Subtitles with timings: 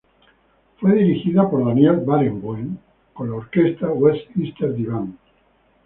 [0.79, 2.75] Fue dirigida por Daniel Barenboim
[3.13, 5.15] con la Orquesta West-Eastern Divan.